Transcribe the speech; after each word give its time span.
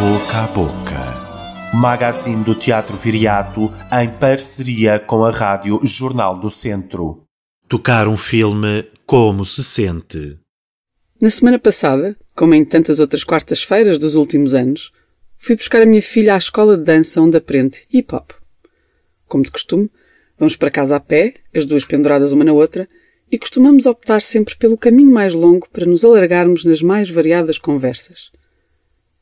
Boca 0.00 0.38
a 0.38 0.46
Boca. 0.46 1.74
Magazine 1.74 2.42
do 2.42 2.54
Teatro 2.54 2.96
Viriato 2.96 3.70
em 3.92 4.08
parceria 4.08 4.98
com 4.98 5.26
a 5.26 5.30
Rádio 5.30 5.78
Jornal 5.84 6.38
do 6.38 6.48
Centro. 6.48 7.24
Tocar 7.68 8.08
um 8.08 8.16
filme 8.16 8.82
como 9.04 9.44
se 9.44 9.62
sente. 9.62 10.38
Na 11.20 11.28
semana 11.28 11.58
passada, 11.58 12.16
como 12.34 12.54
em 12.54 12.64
tantas 12.64 12.98
outras 12.98 13.24
quartas-feiras 13.24 13.98
dos 13.98 14.14
últimos 14.14 14.54
anos, 14.54 14.90
fui 15.36 15.54
buscar 15.54 15.82
a 15.82 15.86
minha 15.86 16.00
filha 16.00 16.34
à 16.34 16.38
escola 16.38 16.78
de 16.78 16.84
dança 16.84 17.20
onde 17.20 17.36
aprende 17.36 17.82
hip 17.92 18.14
hop. 18.14 18.30
Como 19.28 19.44
de 19.44 19.50
costume, 19.50 19.90
vamos 20.38 20.56
para 20.56 20.70
casa 20.70 20.96
a 20.96 21.00
pé, 21.00 21.34
as 21.54 21.66
duas 21.66 21.84
penduradas 21.84 22.32
uma 22.32 22.42
na 22.42 22.54
outra, 22.54 22.88
e 23.30 23.38
costumamos 23.38 23.84
optar 23.84 24.22
sempre 24.22 24.56
pelo 24.56 24.78
caminho 24.78 25.12
mais 25.12 25.34
longo 25.34 25.68
para 25.68 25.84
nos 25.84 26.06
alargarmos 26.06 26.64
nas 26.64 26.80
mais 26.80 27.10
variadas 27.10 27.58
conversas. 27.58 28.30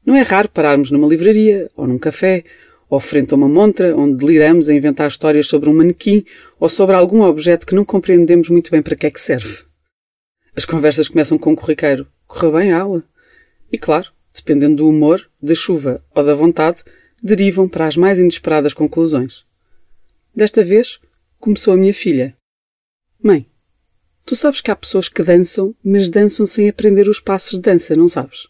Não 0.08 0.16
é 0.16 0.22
raro 0.22 0.48
pararmos 0.48 0.90
numa 0.90 1.06
livraria, 1.06 1.70
ou 1.76 1.86
num 1.86 1.98
café, 1.98 2.42
ou 2.88 2.98
frente 2.98 3.34
a 3.34 3.36
uma 3.36 3.46
montra, 3.46 3.94
onde 3.94 4.16
deliramos 4.16 4.66
a 4.70 4.72
inventar 4.72 5.06
histórias 5.06 5.46
sobre 5.46 5.68
um 5.68 5.74
manequim 5.74 6.24
ou 6.58 6.66
sobre 6.66 6.96
algum 6.96 7.20
objeto 7.20 7.66
que 7.66 7.74
não 7.74 7.84
compreendemos 7.84 8.48
muito 8.48 8.70
bem 8.70 8.80
para 8.80 8.96
que 8.96 9.06
é 9.06 9.10
que 9.10 9.20
serve. 9.20 9.64
As 10.56 10.64
conversas 10.64 11.08
começam 11.08 11.36
com 11.36 11.52
um 11.52 11.54
corriqueiro. 11.54 12.08
Correu 12.26 12.52
bem 12.52 12.72
a 12.72 12.80
aula? 12.80 13.04
E 13.70 13.76
claro, 13.76 14.10
dependendo 14.34 14.76
do 14.76 14.88
humor, 14.88 15.30
da 15.42 15.54
chuva 15.54 16.02
ou 16.14 16.24
da 16.24 16.32
vontade, 16.32 16.82
derivam 17.22 17.68
para 17.68 17.86
as 17.86 17.94
mais 17.94 18.18
inesperadas 18.18 18.72
conclusões. 18.72 19.44
Desta 20.34 20.64
vez, 20.64 20.98
começou 21.38 21.74
a 21.74 21.76
minha 21.76 21.92
filha. 21.92 22.34
Mãe, 23.22 23.46
tu 24.24 24.34
sabes 24.34 24.62
que 24.62 24.70
há 24.70 24.74
pessoas 24.74 25.10
que 25.10 25.22
dançam, 25.22 25.74
mas 25.84 26.08
dançam 26.08 26.46
sem 26.46 26.66
aprender 26.66 27.10
os 27.10 27.20
passos 27.20 27.58
de 27.58 27.60
dança, 27.60 27.94
não 27.94 28.08
sabes? 28.08 28.48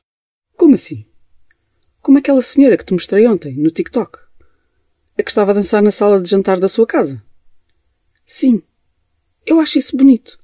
Como 0.57 0.77
assim? 0.77 1.08
Como 2.01 2.19
aquela 2.19 2.43
senhora 2.43 2.77
que 2.77 2.85
te 2.85 2.93
mostrei 2.93 3.27
ontem, 3.27 3.55
no 3.57 3.71
TikTok. 3.71 4.19
A 5.19 5.23
que 5.23 5.31
estava 5.31 5.51
a 5.51 5.55
dançar 5.55 5.83
na 5.83 5.91
sala 5.91 6.21
de 6.21 6.31
jantar 6.31 6.59
da 6.61 6.69
sua 6.69 6.87
casa. 6.87 7.23
Sim. 8.25 8.63
Eu 9.45 9.61
acho 9.61 9.79
isso 9.79 9.97
bonito. 9.97 10.39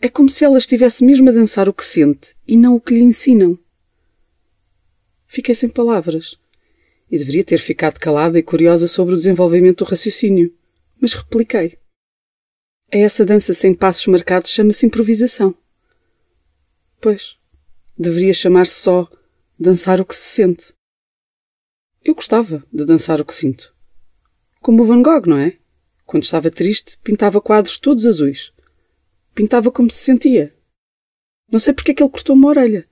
É 0.00 0.08
como 0.08 0.28
se 0.28 0.44
ela 0.44 0.58
estivesse 0.58 1.04
mesmo 1.04 1.30
a 1.30 1.32
dançar 1.32 1.68
o 1.68 1.72
que 1.72 1.84
sente 1.84 2.34
e 2.46 2.56
não 2.56 2.76
o 2.76 2.80
que 2.80 2.94
lhe 2.94 3.00
ensinam. 3.00 3.58
Fiquei 5.26 5.54
sem 5.54 5.68
palavras. 5.68 6.36
E 7.10 7.18
deveria 7.18 7.42
ter 7.42 7.58
ficado 7.58 7.98
calada 7.98 8.38
e 8.38 8.42
curiosa 8.42 8.86
sobre 8.86 9.14
o 9.14 9.16
desenvolvimento 9.16 9.84
do 9.84 9.88
raciocínio. 9.88 10.54
Mas 11.00 11.14
repliquei. 11.14 11.78
A 12.92 12.98
essa 12.98 13.24
dança 13.24 13.52
sem 13.52 13.74
passos 13.74 14.06
marcados 14.06 14.50
chama-se 14.50 14.86
improvisação. 14.86 15.54
Pois, 17.00 17.36
deveria 17.98 18.32
chamar-se 18.32 18.74
só 18.74 19.10
dançar 19.58 20.00
o 20.00 20.04
que 20.04 20.14
se 20.14 20.36
sente. 20.36 20.74
Eu 22.04 22.14
gostava 22.14 22.62
de 22.70 22.84
dançar 22.84 23.18
o 23.18 23.24
que 23.24 23.34
sinto. 23.34 23.74
Como 24.60 24.82
o 24.82 24.84
Van 24.84 25.00
Gogh, 25.00 25.26
não 25.26 25.38
é? 25.38 25.56
Quando 26.04 26.22
estava 26.22 26.50
triste, 26.50 26.98
pintava 27.02 27.40
quadros 27.40 27.78
todos 27.78 28.04
azuis. 28.04 28.52
Pintava 29.34 29.72
como 29.72 29.90
se 29.90 30.04
sentia. 30.04 30.54
Não 31.50 31.58
sei 31.58 31.72
porque 31.72 31.92
é 31.92 31.94
que 31.94 32.02
ele 32.02 32.10
cortou 32.10 32.36
uma 32.36 32.48
orelha. 32.48 32.86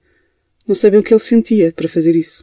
Não 0.67 0.75
sei 0.75 0.91
bem 0.91 1.01
o 1.01 1.03
que 1.03 1.13
ele 1.13 1.21
sentia 1.21 1.71
para 1.75 1.91
fazer 1.91 2.17
isso. 2.17 2.43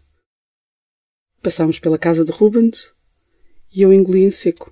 Passámos 1.42 1.80
pela 1.80 1.98
casa 1.98 2.24
de 2.24 2.32
Rubens 2.32 2.94
e 3.74 3.82
eu 3.82 3.92
engoli 3.92 4.22
em 4.22 4.30
seco. 4.30 4.72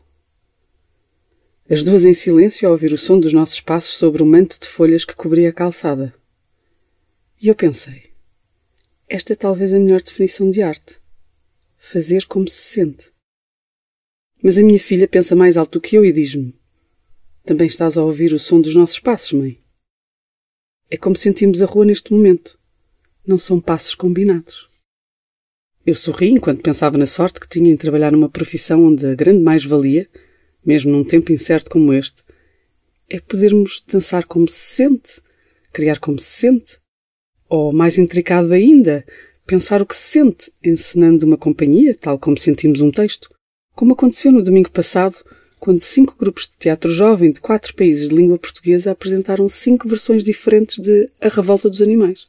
As 1.67 1.83
duas 1.83 2.05
em 2.05 2.13
silêncio 2.13 2.67
a 2.67 2.71
ouvir 2.71 2.93
o 2.93 2.97
som 2.97 3.19
dos 3.19 3.33
nossos 3.33 3.59
passos 3.59 3.95
sobre 3.95 4.21
o 4.21 4.25
manto 4.25 4.59
de 4.59 4.67
folhas 4.67 5.03
que 5.03 5.15
cobria 5.15 5.49
a 5.49 5.53
calçada. 5.53 6.13
E 7.41 7.47
eu 7.47 7.55
pensei: 7.55 8.11
esta 9.09 9.33
é 9.33 9.35
talvez 9.35 9.73
a 9.73 9.79
melhor 9.79 10.03
definição 10.03 10.51
de 10.51 10.61
arte 10.61 11.01
fazer 11.91 12.25
como 12.25 12.47
se 12.49 12.61
sente. 12.73 13.11
Mas 14.43 14.57
a 14.57 14.61
minha 14.61 14.79
filha 14.79 15.07
pensa 15.07 15.35
mais 15.35 15.55
alto 15.55 15.79
do 15.79 15.81
que 15.81 15.95
eu 15.95 16.03
e 16.03 16.11
diz-me: 16.11 16.53
Também 17.45 17.67
estás 17.67 17.97
a 17.97 18.03
ouvir 18.03 18.33
o 18.33 18.39
som 18.39 18.59
dos 18.59 18.75
nossos 18.75 18.99
passos, 18.99 19.31
mãe? 19.31 19.63
É 20.89 20.97
como 20.97 21.15
sentimos 21.15 21.61
a 21.61 21.65
rua 21.65 21.85
neste 21.85 22.11
momento. 22.11 22.59
Não 23.25 23.39
são 23.39 23.59
passos 23.59 23.95
combinados. 23.95 24.69
Eu 25.85 25.95
sorri 25.95 26.29
enquanto 26.29 26.61
pensava 26.61 26.97
na 26.97 27.05
sorte 27.05 27.39
que 27.39 27.47
tinha 27.47 27.71
em 27.71 27.77
trabalhar 27.77 28.11
numa 28.11 28.29
profissão 28.29 28.85
onde 28.85 29.05
a 29.05 29.15
grande 29.15 29.39
mais-valia, 29.39 30.09
mesmo 30.65 30.91
num 30.91 31.03
tempo 31.03 31.31
incerto 31.31 31.69
como 31.69 31.93
este, 31.93 32.21
é 33.09 33.19
podermos 33.21 33.81
dançar 33.87 34.25
como 34.25 34.47
se 34.49 34.75
sente, 34.75 35.21
criar 35.71 35.99
como 35.99 36.19
se 36.19 36.29
sente, 36.29 36.79
ou 37.49 37.71
mais 37.71 37.97
intricado 37.97 38.51
ainda, 38.51 39.05
pensar 39.47 39.81
o 39.81 39.85
que 39.85 39.95
se 39.95 40.11
sente 40.11 40.51
encenando 40.61 41.25
uma 41.25 41.37
companhia, 41.37 41.95
tal 41.95 42.19
como 42.19 42.37
sentimos 42.37 42.81
um 42.81 42.91
texto, 42.91 43.29
como 43.73 43.93
aconteceu 43.93 44.29
no 44.31 44.43
domingo 44.43 44.69
passado, 44.69 45.23
quando 45.57 45.79
cinco 45.79 46.15
grupos 46.19 46.47
de 46.47 46.57
teatro 46.59 46.91
jovem 46.91 47.31
de 47.31 47.39
quatro 47.39 47.73
países 47.73 48.09
de 48.09 48.15
língua 48.15 48.37
portuguesa 48.37 48.91
apresentaram 48.91 49.47
cinco 49.47 49.87
versões 49.87 50.23
diferentes 50.23 50.77
de 50.79 51.09
A 51.21 51.29
Revolta 51.29 51.69
dos 51.69 51.81
Animais, 51.81 52.27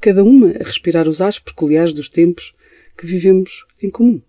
cada 0.00 0.22
uma 0.22 0.52
a 0.52 0.64
respirar 0.64 1.08
os 1.08 1.20
ares 1.20 1.40
peculiares 1.40 1.92
dos 1.92 2.08
tempos 2.08 2.54
que 2.96 3.04
vivemos 3.04 3.64
em 3.82 3.90
comum. 3.90 4.22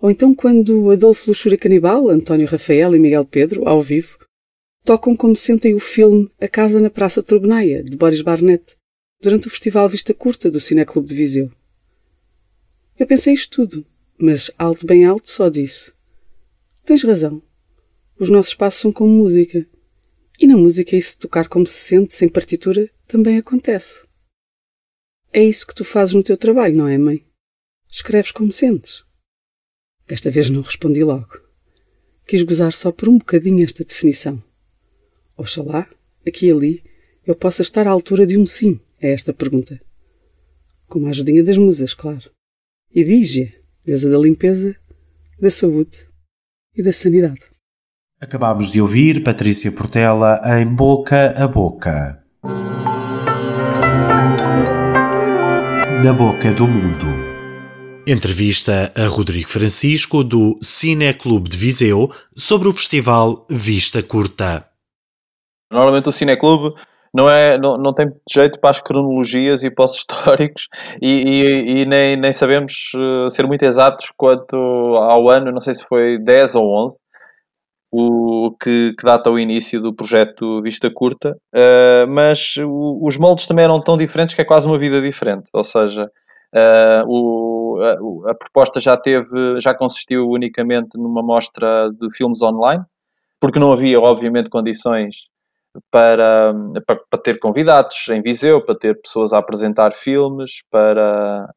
Ou 0.00 0.10
então 0.10 0.32
quando 0.32 0.90
Adolfo 0.92 1.28
Luxúria 1.28 1.58
Canibal, 1.58 2.08
António 2.08 2.46
Rafael 2.46 2.94
e 2.94 2.98
Miguel 2.98 3.24
Pedro, 3.24 3.68
ao 3.68 3.82
vivo, 3.82 4.16
tocam 4.84 5.16
como 5.16 5.34
sentem 5.34 5.74
o 5.74 5.80
filme 5.80 6.30
A 6.40 6.46
Casa 6.46 6.80
na 6.80 6.88
Praça 6.88 7.22
Turbenaia, 7.22 7.82
de 7.82 7.96
Boris 7.96 8.22
Barnett, 8.22 8.77
durante 9.20 9.48
o 9.48 9.50
Festival 9.50 9.88
Vista 9.88 10.14
Curta 10.14 10.50
do 10.50 10.60
Cineclube 10.60 11.08
de 11.08 11.14
Viseu. 11.14 11.52
Eu 12.98 13.06
pensei 13.06 13.34
isto 13.34 13.56
tudo, 13.56 13.86
mas 14.16 14.50
alto 14.58 14.86
bem 14.86 15.04
alto 15.04 15.28
só 15.28 15.48
disse: 15.48 15.92
Tens 16.84 17.02
razão. 17.02 17.42
Os 18.18 18.28
nossos 18.28 18.54
passos 18.54 18.80
são 18.80 18.92
como 18.92 19.12
música. 19.12 19.66
E 20.40 20.46
na 20.46 20.56
música 20.56 20.96
isso 20.96 21.18
tocar 21.18 21.48
como 21.48 21.66
se 21.66 21.74
sente, 21.74 22.14
sem 22.14 22.28
partitura, 22.28 22.88
também 23.06 23.38
acontece. 23.38 24.06
É 25.32 25.42
isso 25.42 25.66
que 25.66 25.74
tu 25.74 25.84
fazes 25.84 26.14
no 26.14 26.22
teu 26.22 26.36
trabalho, 26.36 26.76
não 26.76 26.86
é, 26.86 26.96
mãe? 26.96 27.24
Escreves 27.90 28.30
como 28.30 28.52
sentes. 28.52 29.04
Desta 30.06 30.30
vez 30.30 30.48
não 30.48 30.62
respondi 30.62 31.02
logo. 31.02 31.40
Quis 32.24 32.42
gozar 32.42 32.72
só 32.72 32.92
por 32.92 33.08
um 33.08 33.18
bocadinho 33.18 33.64
esta 33.64 33.84
definição. 33.84 34.42
Oxalá, 35.36 35.90
aqui 36.26 36.46
e 36.46 36.52
ali, 36.52 36.84
eu 37.26 37.34
possa 37.34 37.62
estar 37.62 37.86
à 37.86 37.90
altura 37.90 38.24
de 38.24 38.36
um 38.36 38.46
sim 38.46 38.80
a 39.02 39.06
esta 39.06 39.32
pergunta. 39.32 39.80
Com 40.86 41.06
a 41.06 41.10
ajudinha 41.10 41.42
das 41.44 41.56
musas, 41.56 41.94
claro. 41.94 42.30
E 42.94 43.04
diz 43.04 43.50
deusa 43.84 44.10
da 44.10 44.18
limpeza, 44.18 44.74
da 45.40 45.50
saúde 45.50 46.06
e 46.76 46.82
da 46.82 46.92
sanidade. 46.92 47.46
Acabámos 48.20 48.72
de 48.72 48.80
ouvir 48.80 49.22
Patrícia 49.22 49.70
Portela 49.70 50.40
em 50.60 50.66
Boca 50.66 51.34
a 51.36 51.46
Boca. 51.46 52.24
Na 56.04 56.12
Boca 56.12 56.52
do 56.52 56.66
Mundo. 56.66 57.06
Entrevista 58.06 58.92
a 58.96 59.06
Rodrigo 59.06 59.48
Francisco 59.48 60.24
do 60.24 60.56
Cineclube 60.62 61.48
de 61.48 61.56
Viseu 61.56 62.10
sobre 62.34 62.68
o 62.68 62.72
festival 62.72 63.44
Vista 63.50 64.02
Curta. 64.02 64.66
Normalmente 65.70 66.08
o 66.08 66.12
Cineclube 66.12 66.74
não, 67.12 67.28
é, 67.28 67.58
não, 67.58 67.76
não 67.76 67.92
tem 67.92 68.12
jeito 68.30 68.58
para 68.60 68.70
as 68.70 68.80
cronologias 68.80 69.64
e 69.64 69.70
para 69.70 69.84
os 69.84 69.96
históricos 69.98 70.68
e, 71.00 71.08
e, 71.08 71.80
e 71.80 71.84
nem, 71.86 72.16
nem 72.16 72.32
sabemos 72.32 72.92
uh, 72.94 73.30
ser 73.30 73.46
muito 73.46 73.64
exatos 73.64 74.10
quanto 74.16 74.56
ao 74.56 75.28
ano, 75.28 75.52
não 75.52 75.60
sei 75.60 75.74
se 75.74 75.84
foi 75.84 76.18
10 76.18 76.54
ou 76.56 76.84
11, 76.84 76.98
o 77.90 78.54
que, 78.60 78.92
que 78.98 79.04
data 79.04 79.30
o 79.30 79.38
início 79.38 79.80
do 79.80 79.94
projeto 79.94 80.60
Vista 80.62 80.90
Curta, 80.92 81.36
uh, 81.54 82.06
mas 82.08 82.56
o, 82.58 83.00
os 83.02 83.16
moldes 83.16 83.46
também 83.46 83.64
eram 83.64 83.82
tão 83.82 83.96
diferentes 83.96 84.34
que 84.34 84.42
é 84.42 84.44
quase 84.44 84.66
uma 84.66 84.78
vida 84.78 85.00
diferente, 85.00 85.48
ou 85.52 85.64
seja, 85.64 86.04
uh, 86.04 87.04
o, 87.06 87.78
a, 87.80 88.30
a, 88.30 88.34
proposta 88.34 88.78
já 88.78 88.96
teve, 88.96 89.58
já 89.60 89.74
consistiu 89.74 90.28
unicamente 90.28 90.90
numa 90.96 91.22
mostra 91.22 91.90
de 91.98 92.14
filmes 92.14 92.42
online, 92.42 92.84
porque 93.40 93.58
não 93.58 93.72
havia, 93.72 94.00
obviamente, 94.00 94.50
condições 94.50 95.28
para, 95.90 96.52
para, 96.86 97.00
para, 97.10 97.22
ter 97.22 97.38
convidados 97.38 98.08
em 98.10 98.22
Viseu, 98.22 98.64
para 98.64 98.76
ter 98.76 99.00
pessoas 99.00 99.32
a 99.32 99.38
apresentar 99.38 99.92
filmes, 99.92 100.62
para. 100.70 101.48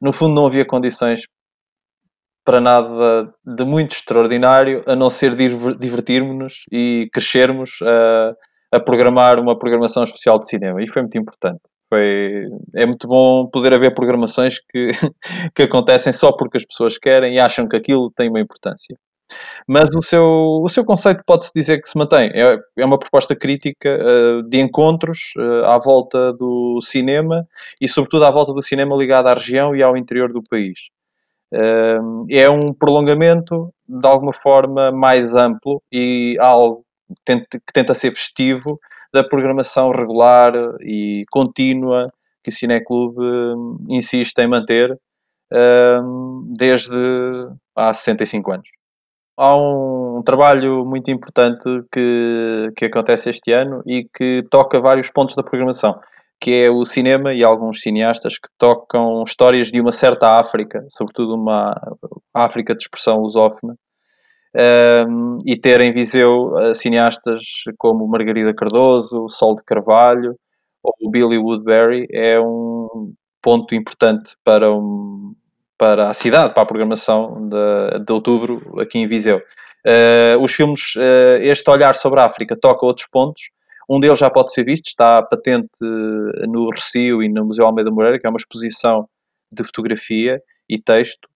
No 0.00 0.12
fundo, 0.12 0.34
não 0.34 0.46
havia 0.46 0.64
condições 0.64 1.22
para 2.44 2.60
nada 2.60 3.32
de 3.44 3.64
muito 3.64 3.92
extraordinário, 3.92 4.82
a 4.86 4.96
não 4.96 5.10
ser 5.10 5.36
divertirmos-nos 5.36 6.62
e 6.72 7.08
crescermos 7.12 7.70
a, 7.82 8.34
a 8.76 8.80
programar 8.80 9.38
uma 9.38 9.58
programação 9.58 10.04
especial 10.04 10.38
de 10.38 10.48
cinema. 10.48 10.82
E 10.82 10.88
foi 10.90 11.02
muito 11.02 11.18
importante. 11.18 11.60
Foi, 11.88 12.46
é 12.76 12.86
muito 12.86 13.06
bom 13.08 13.48
poder 13.50 13.74
haver 13.74 13.94
programações 13.94 14.58
que, 14.70 14.88
que 15.54 15.62
acontecem 15.62 16.12
só 16.12 16.32
porque 16.32 16.56
as 16.56 16.64
pessoas 16.64 16.96
querem 16.96 17.34
e 17.34 17.40
acham 17.40 17.68
que 17.68 17.76
aquilo 17.76 18.10
tem 18.16 18.28
uma 18.28 18.40
importância. 18.40 18.96
Mas 19.66 19.88
o 19.94 20.02
seu, 20.02 20.24
o 20.62 20.68
seu 20.68 20.84
conceito 20.84 21.22
pode-se 21.24 21.52
dizer 21.54 21.80
que 21.80 21.88
se 21.88 21.96
mantém. 21.96 22.30
É, 22.34 22.58
é 22.78 22.84
uma 22.84 22.98
proposta 22.98 23.36
crítica 23.36 23.88
uh, 23.88 24.42
de 24.42 24.58
encontros 24.58 25.32
uh, 25.38 25.64
à 25.66 25.78
volta 25.78 26.32
do 26.32 26.80
cinema 26.82 27.46
e, 27.80 27.88
sobretudo, 27.88 28.24
à 28.24 28.30
volta 28.30 28.52
do 28.52 28.62
cinema 28.62 28.96
ligado 28.96 29.28
à 29.28 29.34
região 29.34 29.74
e 29.74 29.82
ao 29.82 29.96
interior 29.96 30.32
do 30.32 30.42
país. 30.50 30.88
Uh, 31.52 32.26
é 32.30 32.50
um 32.50 32.74
prolongamento, 32.78 33.72
de 33.88 34.06
alguma 34.06 34.32
forma, 34.32 34.90
mais 34.90 35.34
amplo 35.34 35.82
e 35.92 36.36
algo 36.40 36.84
que 37.26 37.72
tenta, 37.72 37.94
ser 37.94 38.10
festivo 38.14 38.78
da 39.12 39.22
programação 39.24 39.90
regular 39.90 40.52
e 40.80 41.24
contínua 41.30 42.12
que 42.42 42.50
o 42.50 42.52
Cineclube 42.52 43.20
insiste 43.88 44.38
em 44.38 44.46
manter 44.46 44.96
desde 46.56 46.94
há 47.74 47.92
65 47.92 48.52
anos. 48.52 48.79
Há 49.42 49.56
um 49.56 50.22
trabalho 50.22 50.84
muito 50.84 51.10
importante 51.10 51.64
que, 51.90 52.70
que 52.76 52.84
acontece 52.84 53.30
este 53.30 53.50
ano 53.52 53.82
e 53.86 54.04
que 54.04 54.42
toca 54.50 54.78
vários 54.78 55.10
pontos 55.10 55.34
da 55.34 55.42
programação, 55.42 55.98
que 56.38 56.64
é 56.64 56.70
o 56.70 56.84
cinema 56.84 57.32
e 57.32 57.42
alguns 57.42 57.80
cineastas 57.80 58.34
que 58.34 58.50
tocam 58.58 59.24
histórias 59.24 59.68
de 59.68 59.80
uma 59.80 59.92
certa 59.92 60.38
África, 60.38 60.86
sobretudo 60.90 61.36
uma 61.36 61.74
África 62.34 62.74
de 62.74 62.82
expressão 62.82 63.16
lusófona, 63.22 63.76
um, 65.08 65.38
e 65.46 65.58
ter 65.58 65.80
em 65.80 65.94
Viseu 65.94 66.52
uh, 66.52 66.74
cineastas 66.74 67.42
como 67.78 68.06
Margarida 68.06 68.52
Cardoso, 68.52 69.26
Sol 69.30 69.56
de 69.56 69.62
Carvalho 69.64 70.36
ou 70.82 71.10
Billy 71.10 71.38
Woodbury 71.38 72.06
é 72.12 72.38
um 72.38 73.14
ponto 73.40 73.74
importante 73.74 74.34
para 74.44 74.70
um, 74.70 75.34
para 75.80 76.10
a 76.10 76.12
cidade, 76.12 76.52
para 76.52 76.62
a 76.62 76.66
programação 76.66 77.48
de, 77.48 78.04
de 78.04 78.12
outubro 78.12 78.78
aqui 78.78 78.98
em 78.98 79.06
Viseu. 79.06 79.38
Uh, 79.38 80.38
os 80.42 80.52
filmes, 80.52 80.94
uh, 80.96 81.38
este 81.40 81.70
olhar 81.70 81.94
sobre 81.94 82.20
a 82.20 82.26
África 82.26 82.54
toca 82.54 82.84
outros 82.84 83.06
pontos. 83.06 83.44
Um 83.88 83.98
deles 83.98 84.18
já 84.18 84.28
pode 84.28 84.52
ser 84.52 84.62
visto, 84.62 84.88
está 84.88 85.22
patente 85.22 85.70
no 85.80 86.68
Recio 86.68 87.22
e 87.22 87.30
no 87.30 87.46
Museu 87.46 87.64
Almeida 87.64 87.90
Moreira, 87.90 88.18
que 88.18 88.26
é 88.26 88.30
uma 88.30 88.36
exposição 88.36 89.08
de 89.50 89.64
fotografia 89.64 90.40
e 90.68 90.78
texto 90.78 91.26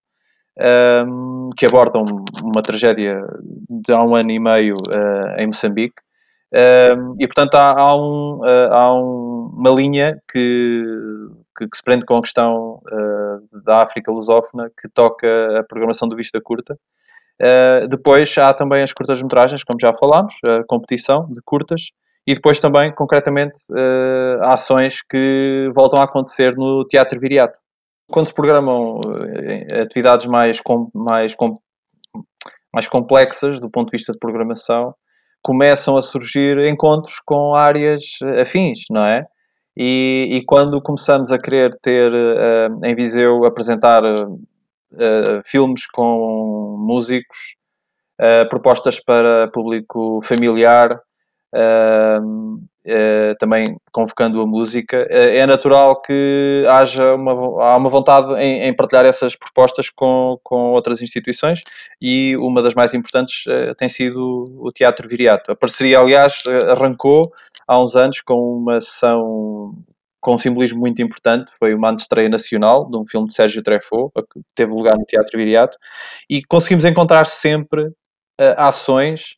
um, 0.61 1.49
ehm, 1.49 1.51
que 1.57 1.67
abordam 1.67 2.05
uma 2.43 2.63
tragédia 2.63 3.19
de 3.69 3.93
há 3.93 4.01
um 4.05 4.15
ano 4.15 4.31
e 4.31 4.39
meio 4.39 4.75
uh, 4.75 5.41
em 5.41 5.49
Moçambique. 5.49 5.97
Um, 6.53 6.59
ehm, 6.59 7.15
e, 7.19 7.27
portanto, 7.27 7.57
há, 7.57 7.73
há, 7.77 7.97
um, 7.97 8.41
há 8.45 8.95
um, 8.95 9.51
uma 9.57 9.71
linha 9.71 10.23
que 10.31 10.85
que, 11.57 11.69
que, 11.69 11.77
se 11.77 11.83
prende 11.83 12.05
com 12.05 12.17
a 12.17 12.21
questão 12.21 12.81
uh, 12.91 13.63
da 13.65 13.83
África 13.83 14.11
lusófona, 14.11 14.71
que 14.81 14.89
toca 14.89 15.59
a 15.59 15.63
programação 15.63 16.09
do 16.09 16.17
Vista 16.17 16.41
Curta. 16.41 16.79
Uh, 17.41 17.89
depois 17.89 18.37
há 18.39 18.53
também 18.55 18.83
as 18.83 18.93
curtas-metragens, 18.93 19.65
como 19.65 19.81
já 19.81 19.93
falámos, 19.95 20.35
a 20.45 20.65
competição 20.67 21.27
de 21.31 21.41
curtas, 21.45 21.83
e 22.27 22.35
depois 22.35 22.59
também, 22.59 22.93
concretamente, 22.95 23.55
uh, 23.71 24.45
ações 24.45 25.03
que 25.03 25.71
voltam 25.75 26.01
a 26.01 26.05
acontecer 26.05 26.57
no 26.57 26.85
Teatro 26.87 27.19
Viriato. 27.21 27.59
Quando 28.11 28.29
se 28.29 28.35
programam 28.35 29.01
atividades 29.81 30.27
mais, 30.27 30.61
com, 30.61 30.91
mais, 30.95 31.35
com, 31.35 31.59
mais 32.73 32.87
complexas 32.87 33.59
do 33.59 33.71
ponto 33.71 33.87
de 33.91 33.97
vista 33.97 34.13
de 34.13 34.19
programação, 34.19 34.95
começam 35.43 35.97
a 35.97 36.03
surgir 36.03 36.59
encontros 36.67 37.17
com 37.25 37.55
áreas 37.55 38.03
afins, 38.41 38.81
não 38.91 39.07
é? 39.07 39.27
E, 39.77 40.29
e 40.31 40.45
quando 40.45 40.81
começamos 40.81 41.33
a 41.33 41.39
querer 41.39 41.77
ter 41.83 42.13
uh, 42.13 42.87
em 42.87 42.95
Viseu 42.95 43.45
apresentar 43.45 44.05
uh, 44.05 45.43
filmes 45.45 45.87
com 45.87 46.77
músicos, 46.79 47.57
propostas 48.49 49.01
para 49.01 49.49
público 49.49 50.21
familiar, 50.23 51.01
também 53.41 53.65
convocando 53.91 54.41
a 54.41 54.47
música, 54.47 54.99
é 55.11 55.45
natural 55.45 56.01
que 56.01 56.65
haja 56.69 57.17
uma, 57.17 57.33
há 57.65 57.77
uma 57.77 57.91
vontade 57.91 58.33
em, 58.35 58.69
em, 58.69 58.73
partilhar 58.73 59.05
essas 59.05 59.35
propostas 59.35 59.91
com, 59.91 60.39
com 60.45 60.71
outras 60.75 61.03
instituições 61.03 61.61
e 62.01 62.37
uma 62.37 62.63
das 62.63 62.75
mais 62.75 62.95
importantes 62.95 63.47
tem 63.79 63.89
sido 63.89 64.55
o 64.61 64.71
Teatro 64.71 65.09
Viriato. 65.09 65.51
A 65.51 65.57
parceria, 65.57 65.99
aliás, 65.99 66.39
arrancou 66.69 67.33
há 67.67 67.81
uns 67.81 67.97
anos 67.97 68.21
com 68.21 68.59
uma 68.59 68.81
sessão 68.81 69.75
com 70.25 70.35
um 70.37 70.39
simbolismo 70.39 70.81
muito 70.81 71.03
importante, 71.03 71.51
foi 71.59 71.75
uma 71.75 71.93
estreia 71.93 72.31
nacional 72.31 72.89
de 72.89 72.97
um 72.97 73.05
filme 73.07 73.29
de 73.29 73.35
Sérgio 73.35 73.63
Treffaut, 73.63 74.11
que 74.33 74.41
teve 74.55 74.73
lugar 74.73 74.97
no 74.97 75.05
Teatro 75.05 75.39
Viriato, 75.39 75.77
e 76.31 76.43
conseguimos 76.43 76.87
encontrar 76.87 77.27
sempre 77.27 77.83
uh, 77.83 78.55
ações 78.57 79.35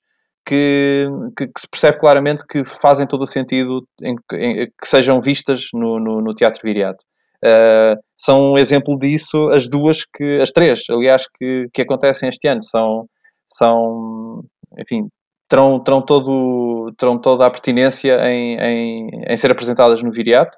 que, 0.47 1.09
que, 1.37 1.49
que, 1.49 1.61
se 1.61 1.69
percebe 1.69 1.99
claramente 1.99 2.47
que 2.47 2.65
fazem 2.65 3.05
todo 3.05 3.23
o 3.23 3.27
sentido 3.27 3.85
em, 4.01 4.15
em, 4.35 4.67
que 4.67 4.87
sejam 4.87 5.21
vistas 5.21 5.71
no, 5.75 5.99
no, 5.99 6.21
no 6.21 6.33
Teatro 6.35 6.61
Viriato. 6.63 7.05
Uh, 7.45 7.99
são 8.17 8.53
um 8.53 8.59
exemplo 8.59 8.97
disso 8.97 9.49
as 9.49 9.69
duas 9.69 10.05
que, 10.05 10.41
as 10.41 10.53
três, 10.53 10.85
aliás, 10.89 11.25
que, 11.37 11.69
que 11.75 11.83
acontecem 11.83 12.29
este 12.29 12.47
ano. 12.47 12.63
São, 12.63 13.09
são 13.53 14.45
enfim, 14.79 15.09
terão, 15.49 15.81
terão, 15.83 16.03
todo, 16.03 16.93
terão 16.99 17.19
toda 17.19 17.47
a 17.47 17.51
pertinência 17.51 18.17
em, 18.29 18.59
em, 18.59 19.11
em 19.29 19.37
ser 19.37 19.51
apresentadas 19.51 20.03
no 20.03 20.11
Viriato. 20.11 20.57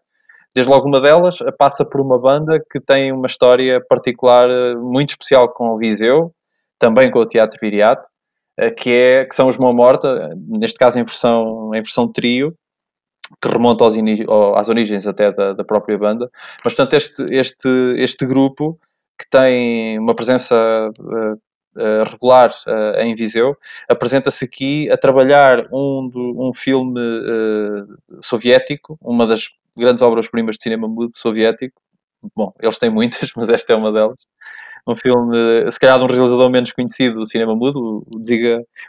Desde 0.54 0.70
logo 0.72 0.88
uma 0.88 1.00
delas 1.00 1.38
passa 1.58 1.84
por 1.84 2.00
uma 2.00 2.18
banda 2.18 2.58
que 2.70 2.80
tem 2.80 3.12
uma 3.12 3.26
história 3.26 3.80
particular 3.88 4.48
eh, 4.50 4.74
muito 4.76 5.10
especial 5.10 5.52
com 5.52 5.70
o 5.70 5.78
Viseu, 5.78 6.32
também 6.78 7.10
com 7.10 7.18
o 7.20 7.26
Teatro 7.26 7.58
Viriato, 7.60 8.04
eh, 8.58 8.70
que, 8.70 8.90
é, 8.90 9.24
que 9.24 9.34
são 9.34 9.46
os 9.48 9.58
Mão 9.58 9.72
Morta, 9.74 10.34
neste 10.36 10.78
caso 10.78 10.98
em 10.98 11.04
versão, 11.04 11.70
em 11.74 11.82
versão 11.82 12.10
trio, 12.10 12.54
que 13.42 13.48
remonta 13.48 13.84
aos, 13.84 13.94
às 14.56 14.68
origens 14.68 15.06
até 15.06 15.30
da, 15.32 15.52
da, 15.52 15.64
própria 15.64 15.98
banda. 15.98 16.30
Mas, 16.64 16.74
portanto, 16.74 16.94
este, 16.94 17.24
este, 17.30 17.68
este 17.98 18.26
grupo, 18.26 18.78
que 19.20 19.28
tem 19.30 19.98
uma 19.98 20.14
presença 20.14 20.56
uh, 20.98 21.36
regular 22.10 22.50
uh, 22.66 23.00
em 23.00 23.14
Viseu, 23.14 23.56
apresenta-se 23.88 24.44
aqui 24.44 24.90
a 24.90 24.96
trabalhar 24.96 25.66
um, 25.72 26.10
um 26.14 26.52
filme 26.54 27.00
soviético, 28.20 28.98
uma 29.00 29.26
das 29.26 29.48
grandes 29.76 30.02
obras-primas 30.02 30.56
de 30.56 30.62
cinema 30.62 30.88
mudo 30.88 31.12
soviético. 31.16 31.80
Bom, 32.34 32.52
eles 32.60 32.78
têm 32.78 32.90
muitas, 32.90 33.30
mas 33.36 33.48
esta 33.48 33.72
é 33.72 33.76
uma 33.76 33.92
delas. 33.92 34.18
Um 34.86 34.96
filme, 34.96 35.70
se 35.70 35.78
calhar, 35.78 35.98
de 35.98 36.04
um 36.04 36.08
realizador 36.08 36.50
menos 36.50 36.72
conhecido 36.72 37.20
do 37.20 37.26
cinema 37.26 37.54
mudo, 37.54 38.06
o, 38.06 38.20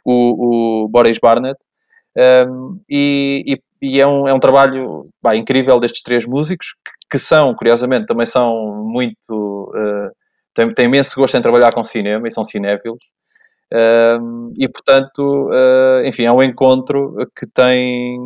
o, 0.06 0.84
o 0.86 0.88
Boris 0.88 1.20
Barnett. 1.20 1.60
Um, 2.18 2.80
e, 2.90 3.62
e, 3.82 4.02
é, 4.02 4.08
um, 4.08 4.28
é 4.28 4.34
um 4.34 4.40
trabalho 4.40 5.10
bah, 5.22 5.36
incrível 5.36 5.80
destes 5.80 6.02
três 6.02 6.26
músicos, 6.26 6.74
que, 6.84 6.92
que, 7.12 7.20
são, 7.20 7.54
curiosamente, 7.54 8.08
também 8.08 8.26
são 8.26 8.84
muito. 8.86 9.16
Uh, 9.30 10.19
têm, 10.60 10.74
têm 10.74 10.86
imenso 10.86 11.16
gosto 11.16 11.38
em 11.38 11.42
trabalhar 11.42 11.72
com 11.74 11.84
cinema 11.84 12.28
e 12.28 12.32
são 12.32 12.44
cinéfilos. 12.44 13.00
E 14.58 14.68
portanto, 14.68 15.50
uh, 15.50 16.04
enfim, 16.06 16.24
é 16.24 16.32
um 16.32 16.42
encontro 16.42 17.16
que 17.38 17.46
tem, 17.48 18.20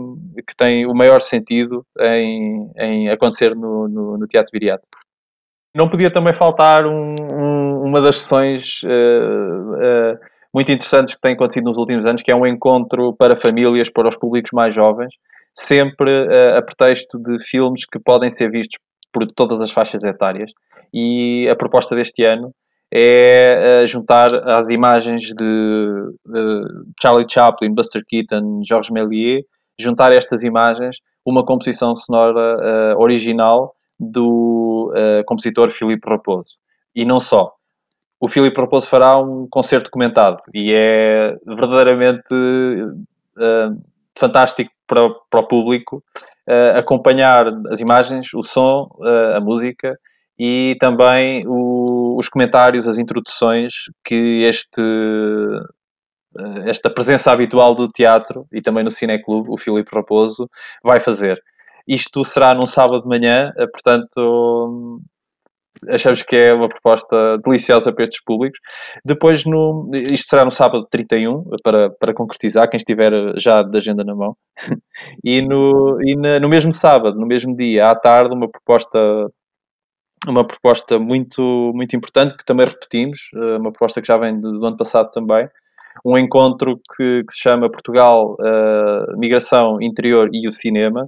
que 0.47 0.55
tem 0.55 0.85
o 0.85 0.93
maior 0.93 1.19
sentido 1.19 1.85
em, 1.99 2.71
em 2.77 3.09
acontecer 3.09 3.53
no, 3.55 3.87
no, 3.87 4.17
no 4.17 4.27
Teatro 4.27 4.51
Viriato. 4.53 4.83
Não 5.75 5.89
podia 5.89 6.11
também 6.11 6.33
faltar 6.33 6.85
um, 6.85 7.15
um, 7.19 7.81
uma 7.83 7.99
das 7.99 8.21
sessões 8.21 8.81
uh, 8.83 8.87
uh, 8.87 10.19
muito 10.53 10.71
interessantes 10.71 11.15
que 11.15 11.21
tem 11.21 11.33
acontecido 11.33 11.65
nos 11.65 11.77
últimos 11.77 12.05
anos, 12.05 12.21
que 12.21 12.31
é 12.31 12.35
um 12.35 12.45
encontro 12.45 13.13
para 13.13 13.35
famílias, 13.35 13.89
para 13.89 14.07
os 14.07 14.15
públicos 14.15 14.51
mais 14.53 14.73
jovens, 14.73 15.13
sempre 15.55 16.11
a 16.55 16.61
pretexto 16.61 17.17
de 17.19 17.43
filmes 17.43 17.85
que 17.85 17.99
podem 17.99 18.29
ser 18.29 18.49
vistos 18.51 18.77
por 19.11 19.25
todas 19.27 19.61
as 19.61 19.71
faixas 19.71 20.03
etárias. 20.03 20.51
E 20.93 21.47
a 21.49 21.55
proposta 21.55 21.95
deste 21.95 22.23
ano 22.23 22.53
é 22.93 23.81
uh, 23.81 23.87
juntar 23.87 24.27
as 24.47 24.69
imagens 24.69 25.23
de, 25.23 25.35
de, 26.25 26.61
Charlie 27.01 27.25
Chaplin, 27.27 27.73
Buster 27.73 28.03
Keaton, 28.07 28.61
Georges 28.63 28.91
Méliès, 28.91 29.43
juntar 29.79 30.13
estas 30.13 30.43
imagens 30.43 30.97
uma 31.25 31.43
composição 31.43 31.95
sonora 31.95 32.95
uh, 32.95 33.01
original 33.01 33.73
do 33.99 34.93
uh, 34.93 35.23
compositor 35.25 35.71
Filipe 35.71 36.07
Raposo. 36.07 36.55
E 36.95 37.03
não 37.03 37.19
só. 37.19 37.53
O 38.19 38.27
Filipe 38.27 38.61
Raposo 38.61 38.87
fará 38.87 39.17
um 39.17 39.47
concerto 39.49 39.89
comentado 39.89 40.37
e 40.53 40.71
é 40.73 41.35
verdadeiramente 41.45 42.33
fantástico 44.17 44.71
para, 44.87 45.09
para 45.29 45.39
o 45.41 45.47
público 45.47 46.01
acompanhar 46.77 47.47
as 47.69 47.81
imagens, 47.81 48.33
o 48.33 48.41
som, 48.41 48.87
a 49.35 49.41
música 49.41 49.97
e 50.37 50.75
também 50.79 51.45
o, 51.47 52.17
os 52.17 52.27
comentários, 52.29 52.87
as 52.87 52.97
introduções 52.97 53.73
que 54.03 54.43
este, 54.43 54.81
eh, 56.39 56.69
esta 56.69 56.89
presença 56.89 57.31
habitual 57.31 57.75
do 57.75 57.87
teatro 57.87 58.45
e 58.51 58.61
também 58.61 58.83
no 58.83 58.91
Cineclube, 58.91 59.49
o 59.49 59.57
Filipe 59.57 59.93
Raposo, 59.93 60.49
vai 60.83 60.99
fazer. 60.99 61.41
Isto 61.87 62.23
será 62.23 62.53
num 62.53 62.65
sábado 62.65 63.03
de 63.03 63.07
manhã, 63.07 63.51
eh, 63.57 63.67
portanto, 63.67 65.01
achamos 65.89 66.23
que 66.23 66.35
é 66.35 66.53
uma 66.53 66.69
proposta 66.69 67.33
deliciosa 67.43 67.91
para 67.93 68.05
estes 68.05 68.23
públicos. 68.23 68.59
Depois, 69.05 69.45
no, 69.45 69.89
isto 70.11 70.29
será 70.29 70.45
no 70.45 70.51
sábado 70.51 70.87
31, 70.89 71.43
para, 71.63 71.89
para 71.91 72.13
concretizar, 72.13 72.69
quem 72.69 72.77
estiver 72.77 73.11
já 73.39 73.61
de 73.63 73.77
agenda 73.77 74.03
na 74.03 74.15
mão. 74.15 74.35
E, 75.23 75.41
no, 75.41 75.99
e 76.01 76.15
na, 76.15 76.39
no 76.39 76.49
mesmo 76.49 76.71
sábado, 76.71 77.19
no 77.19 77.25
mesmo 77.25 77.55
dia, 77.55 77.89
à 77.89 77.95
tarde, 77.95 78.33
uma 78.33 78.49
proposta 78.49 78.99
uma 80.27 80.45
proposta 80.45 80.97
muito, 80.97 81.71
muito 81.73 81.95
importante 81.95 82.35
que 82.35 82.45
também 82.45 82.67
repetimos, 82.67 83.29
eh, 83.35 83.57
uma 83.57 83.71
proposta 83.71 84.01
que 84.01 84.07
já 84.07 84.17
vem 84.17 84.39
do, 84.39 84.65
ano 84.65 84.77
passado 84.77 85.11
também, 85.11 85.47
um 86.03 86.17
encontro 86.17 86.79
que, 86.95 87.23
que 87.23 87.33
se 87.33 87.39
chama 87.39 87.69
Portugal, 87.69 88.35
uh, 88.39 89.17
Migração 89.17 89.79
Interior 89.79 90.27
e 90.33 90.47
o 90.47 90.51
Cinema, 90.51 91.07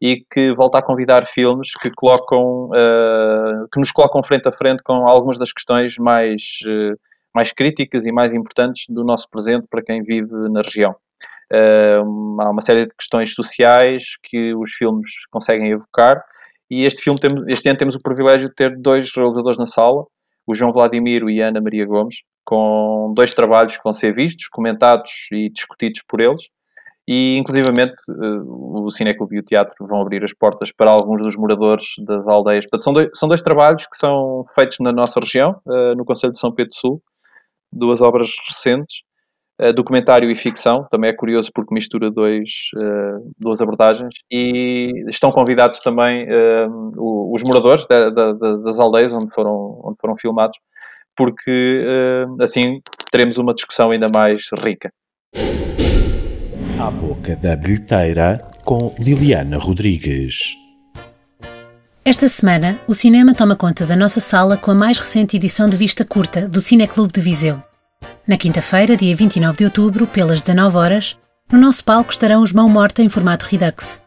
e 0.00 0.24
que 0.32 0.52
volta 0.54 0.78
a 0.78 0.82
convidar 0.82 1.26
filmes 1.28 1.70
que 1.80 1.88
colocam 1.90 2.66
uh, 2.70 3.68
que 3.72 3.78
nos 3.78 3.92
colocam 3.92 4.22
frente 4.24 4.48
a 4.48 4.52
frente 4.52 4.82
com 4.82 5.08
algumas 5.08 5.38
das 5.38 5.52
questões 5.52 5.96
mais 5.98 6.58
uh, 6.66 6.98
mais 7.32 7.52
críticas 7.52 8.06
e 8.06 8.12
mais 8.12 8.34
importantes 8.34 8.86
do 8.88 9.04
nosso 9.04 9.28
presente 9.30 9.66
para 9.70 9.82
quem 9.82 10.02
vive 10.02 10.32
na 10.50 10.62
região. 10.62 10.94
Há 11.52 12.50
uma 12.50 12.60
série 12.60 12.86
de 12.86 12.94
questões 12.96 13.34
sociais 13.34 14.16
que 14.22 14.54
os 14.54 14.72
filmes 14.72 15.10
conseguem 15.30 15.70
evocar 15.70 16.24
e 16.70 16.84
este 16.84 17.02
filme 17.02 17.18
este 17.48 17.68
ano 17.68 17.78
temos 17.78 17.94
o 17.94 18.02
privilégio 18.02 18.48
de 18.48 18.54
ter 18.54 18.76
dois 18.78 19.10
realizadores 19.14 19.58
na 19.58 19.66
sala, 19.66 20.04
o 20.46 20.54
João 20.54 20.72
Vladimiro 20.72 21.30
e 21.30 21.42
a 21.42 21.48
Ana 21.48 21.60
Maria 21.60 21.86
Gomes, 21.86 22.16
com 22.44 23.12
dois 23.14 23.34
trabalhos 23.34 23.76
que 23.76 23.82
vão 23.82 23.92
ser 23.92 24.14
vistos, 24.14 24.48
comentados 24.48 25.10
e 25.32 25.50
discutidos 25.50 26.02
por 26.06 26.20
eles 26.20 26.42
e 27.06 27.36
inclusivamente 27.36 27.94
eh, 28.08 28.40
o 28.46 28.90
Cineclube 28.90 29.36
e 29.36 29.38
o 29.40 29.42
Teatro 29.42 29.86
vão 29.86 30.00
abrir 30.00 30.24
as 30.24 30.32
portas 30.32 30.72
para 30.72 30.90
alguns 30.90 31.20
dos 31.20 31.36
moradores 31.36 31.84
das 31.98 32.26
aldeias. 32.26 32.64
Portanto, 32.64 32.84
são 32.84 32.92
dois, 32.92 33.08
são 33.14 33.28
dois 33.28 33.42
trabalhos 33.42 33.86
que 33.86 33.96
são 33.96 34.44
feitos 34.54 34.78
na 34.80 34.92
nossa 34.92 35.20
região, 35.20 35.60
eh, 35.68 35.94
no 35.94 36.04
Conselho 36.04 36.32
de 36.32 36.38
São 36.38 36.52
Pedro 36.52 36.70
do 36.70 36.76
Sul, 36.76 37.02
duas 37.70 38.00
obras 38.00 38.30
recentes, 38.48 39.02
eh, 39.60 39.72
documentário 39.72 40.30
e 40.30 40.36
ficção, 40.36 40.86
também 40.90 41.10
é 41.10 41.12
curioso 41.12 41.50
porque 41.54 41.74
mistura 41.74 42.10
dois, 42.10 42.50
duas 43.38 43.60
abordagens, 43.60 44.14
e 44.30 44.90
estão 45.08 45.30
convidados 45.30 45.80
também 45.80 46.26
os 46.96 47.42
moradores 47.42 47.86
das 47.86 48.78
aldeias 48.78 49.12
onde 49.12 49.32
foram, 49.32 49.80
onde 49.84 49.96
foram 50.00 50.16
filmados, 50.16 50.58
porque 51.16 51.86
assim 52.40 52.80
teremos 53.10 53.38
uma 53.38 53.54
discussão 53.54 53.90
ainda 53.90 54.06
mais 54.12 54.48
rica. 54.58 54.90
À 56.80 56.90
boca 56.90 57.36
da 57.36 57.56
bilheteira 57.56 58.38
com 58.64 58.92
Liliana 58.98 59.58
Rodrigues. 59.58 60.56
Esta 62.04 62.28
semana, 62.28 62.78
o 62.86 62.94
cinema 62.94 63.34
toma 63.34 63.56
conta 63.56 63.86
da 63.86 63.96
nossa 63.96 64.20
sala 64.20 64.58
com 64.58 64.70
a 64.70 64.74
mais 64.74 64.98
recente 64.98 65.36
edição 65.36 65.68
de 65.68 65.76
vista 65.76 66.04
curta 66.04 66.46
do 66.46 66.60
Cineclube 66.60 67.12
de 67.12 67.20
Viseu. 67.20 67.62
Na 68.26 68.36
quinta-feira, 68.36 68.96
dia 68.96 69.14
29 69.14 69.58
de 69.58 69.64
outubro, 69.64 70.06
pelas 70.06 70.40
19 70.40 70.76
horas, 70.76 71.18
no 71.52 71.58
nosso 71.58 71.84
palco 71.84 72.10
estarão 72.10 72.42
os 72.42 72.52
Mão 72.52 72.68
Morta 72.68 73.02
em 73.02 73.08
formato 73.08 73.46
Redux. 73.50 74.00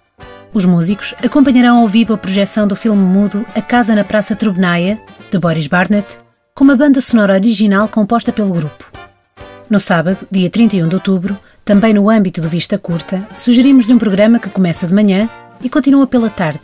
Os 0.53 0.65
músicos 0.65 1.13
acompanharão 1.23 1.77
ao 1.77 1.87
vivo 1.87 2.13
a 2.13 2.17
projeção 2.17 2.67
do 2.67 2.75
filme 2.75 3.01
mudo 3.01 3.45
A 3.55 3.61
Casa 3.61 3.93
na 3.95 4.03
Praça 4.03 4.35
Trubnaia, 4.35 4.99
de 5.29 5.37
Boris 5.37 5.67
Barnett, 5.67 6.17
com 6.55 6.63
uma 6.63 6.75
banda 6.75 6.99
sonora 6.99 7.33
original 7.33 7.87
composta 7.87 8.31
pelo 8.31 8.53
grupo. 8.53 8.91
No 9.69 9.79
sábado, 9.79 10.25
dia 10.31 10.49
31 10.49 10.87
de 10.87 10.95
outubro, 10.95 11.37
também 11.63 11.93
no 11.93 12.09
âmbito 12.09 12.41
do 12.41 12.49
Vista 12.49 12.77
Curta, 12.77 13.27
sugerimos-lhe 13.37 13.93
um 13.93 13.99
programa 13.99 14.39
que 14.39 14.49
começa 14.49 14.87
de 14.87 14.93
manhã 14.93 15.29
e 15.61 15.69
continua 15.69 16.07
pela 16.07 16.29
tarde. 16.29 16.61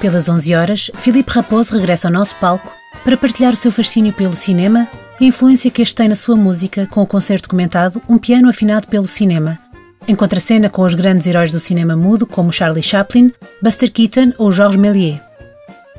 Pelas 0.00 0.28
11 0.28 0.54
horas, 0.54 0.90
Filipe 0.96 1.32
Raposo 1.32 1.74
regressa 1.74 2.08
ao 2.08 2.12
nosso 2.12 2.36
palco 2.36 2.72
para 3.04 3.16
partilhar 3.16 3.52
o 3.52 3.56
seu 3.56 3.70
fascínio 3.70 4.12
pelo 4.12 4.34
cinema 4.36 4.88
a 5.20 5.24
influência 5.24 5.70
que 5.70 5.82
este 5.82 5.94
tem 5.94 6.08
na 6.08 6.16
sua 6.16 6.36
música 6.36 6.86
com 6.86 7.02
o 7.02 7.06
concerto 7.06 7.48
comentado 7.48 8.02
Um 8.08 8.18
Piano 8.18 8.48
Afinado 8.48 8.86
pelo 8.88 9.06
Cinema, 9.06 9.58
em 10.08 10.14
contracena 10.14 10.68
com 10.68 10.82
os 10.82 10.94
grandes 10.94 11.26
heróis 11.26 11.50
do 11.50 11.60
cinema 11.60 11.96
mudo 11.96 12.26
como 12.26 12.52
Charlie 12.52 12.82
Chaplin, 12.82 13.32
Buster 13.62 13.90
Keaton 13.90 14.32
ou 14.38 14.50
Georges 14.50 14.80
Méliès. 14.80 15.20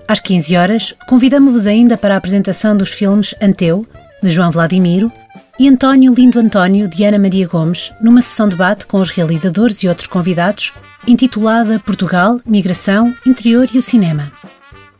Às 0.08 0.20
15 0.20 0.56
horas, 0.56 0.94
convidamos-vos 1.08 1.66
ainda 1.66 1.98
para 1.98 2.14
a 2.14 2.18
apresentação 2.18 2.78
dos 2.78 2.92
filmes 2.92 3.34
Anteu, 3.42 3.88
de 4.22 4.30
João 4.30 4.52
Vladimiro, 4.52 5.12
e 5.58 5.68
António 5.68 6.14
Lindo 6.14 6.38
António 6.38 6.88
de 6.88 7.04
Ana 7.06 7.18
Maria 7.18 7.48
Gomes, 7.48 7.92
numa 8.02 8.22
sessão 8.22 8.48
de 8.48 8.56
debate 8.56 8.86
com 8.86 9.00
os 9.00 9.10
realizadores 9.10 9.82
e 9.82 9.88
outros 9.88 10.08
convidados, 10.08 10.74
intitulada 11.08 11.80
Portugal, 11.80 12.40
Migração, 12.46 13.14
Interior 13.26 13.68
e 13.74 13.78
o 13.78 13.82
Cinema. 13.82 14.32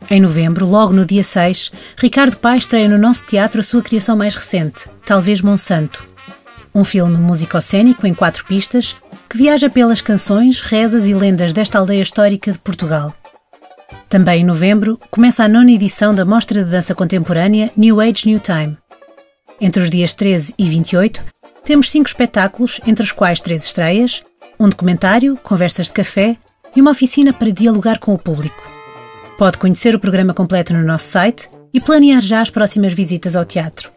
Em 0.08 0.20
novembro, 0.20 0.64
logo 0.64 0.92
no 0.92 1.04
dia 1.04 1.24
6, 1.24 1.72
Ricardo 1.96 2.36
Paes 2.36 2.62
estreia 2.62 2.88
no 2.88 2.96
nosso 2.96 3.24
teatro 3.26 3.60
a 3.60 3.64
sua 3.64 3.82
criação 3.82 4.16
mais 4.16 4.36
recente, 4.36 4.88
Talvez 5.04 5.40
Monsanto. 5.40 6.06
Um 6.72 6.84
filme 6.84 7.16
musicocénico 7.16 8.06
em 8.06 8.14
quatro 8.14 8.44
pistas 8.44 8.94
que 9.28 9.36
viaja 9.36 9.68
pelas 9.68 10.00
canções, 10.00 10.60
rezas 10.60 11.08
e 11.08 11.14
lendas 11.14 11.52
desta 11.52 11.78
aldeia 11.78 12.02
histórica 12.02 12.52
de 12.52 12.58
Portugal. 12.60 13.12
Também 14.08 14.42
em 14.42 14.44
novembro, 14.44 15.00
começa 15.10 15.42
a 15.42 15.48
nona 15.48 15.72
edição 15.72 16.14
da 16.14 16.24
Mostra 16.24 16.62
de 16.62 16.70
Dança 16.70 16.94
Contemporânea 16.94 17.72
New 17.76 18.00
Age 18.00 18.28
New 18.28 18.38
Time. 18.38 18.76
Entre 19.60 19.82
os 19.82 19.90
dias 19.90 20.14
13 20.14 20.54
e 20.56 20.68
28, 20.68 21.20
temos 21.64 21.90
cinco 21.90 22.08
espetáculos, 22.08 22.80
entre 22.86 23.02
os 23.02 23.10
quais 23.10 23.40
três 23.40 23.64
estreias, 23.64 24.22
um 24.60 24.68
documentário, 24.68 25.36
conversas 25.42 25.86
de 25.86 25.94
café 25.94 26.36
e 26.76 26.80
uma 26.80 26.92
oficina 26.92 27.32
para 27.32 27.50
dialogar 27.50 27.98
com 27.98 28.14
o 28.14 28.18
público. 28.18 28.75
Pode 29.38 29.58
conhecer 29.58 29.94
o 29.94 30.00
programa 30.00 30.32
completo 30.32 30.72
no 30.72 30.82
nosso 30.82 31.08
site 31.08 31.46
e 31.72 31.80
planear 31.80 32.22
já 32.22 32.40
as 32.40 32.50
próximas 32.50 32.94
visitas 32.94 33.36
ao 33.36 33.44
teatro. 33.44 33.92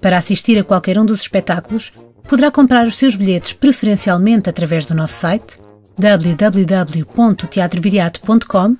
Para 0.00 0.18
assistir 0.18 0.58
a 0.58 0.64
qualquer 0.64 0.98
um 0.98 1.06
dos 1.06 1.20
espetáculos, 1.20 1.92
poderá 2.28 2.50
comprar 2.50 2.84
os 2.86 2.96
seus 2.96 3.14
bilhetes 3.14 3.52
preferencialmente 3.52 4.50
através 4.50 4.84
do 4.84 4.92
nosso 4.94 5.14
site 5.14 5.56
www.teatroviriato.com 5.96 8.76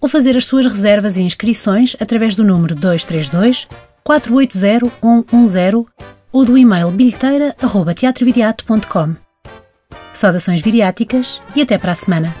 ou 0.00 0.08
fazer 0.08 0.36
as 0.36 0.44
suas 0.44 0.66
reservas 0.66 1.16
e 1.16 1.22
inscrições 1.22 1.96
através 1.98 2.36
do 2.36 2.44
número 2.44 2.74
232 2.74 3.66
480-110 4.06 5.86
ou 6.32 6.44
do 6.44 6.58
e-mail 6.58 6.90
bilheteira.teatroviriato.com. 6.90 9.14
Saudações 10.12 10.60
viriáticas 10.60 11.40
e 11.54 11.62
até 11.62 11.78
para 11.78 11.92
a 11.92 11.94
semana. 11.94 12.34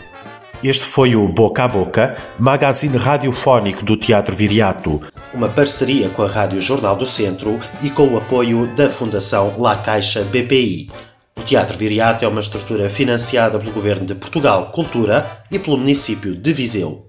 Este 0.62 0.84
foi 0.84 1.16
o 1.16 1.26
Boca 1.26 1.64
a 1.64 1.68
Boca, 1.68 2.16
magazine 2.38 2.96
radiofónico 2.96 3.84
do 3.84 3.96
Teatro 3.96 4.36
Viriato, 4.36 5.02
uma 5.34 5.48
parceria 5.48 6.08
com 6.10 6.22
a 6.22 6.28
Rádio 6.28 6.60
Jornal 6.60 6.94
do 6.94 7.04
Centro 7.04 7.58
e 7.82 7.90
com 7.90 8.06
o 8.06 8.16
apoio 8.16 8.68
da 8.76 8.88
Fundação 8.88 9.54
La 9.58 9.74
Caixa 9.74 10.22
BPI. 10.22 10.88
O 11.36 11.42
Teatro 11.42 11.76
Viriato 11.76 12.24
é 12.24 12.28
uma 12.28 12.40
estrutura 12.40 12.88
financiada 12.88 13.58
pelo 13.58 13.72
Governo 13.72 14.06
de 14.06 14.14
Portugal 14.14 14.70
Cultura 14.70 15.28
e 15.50 15.58
pelo 15.58 15.78
município 15.78 16.36
de 16.36 16.52
Viseu. 16.52 17.08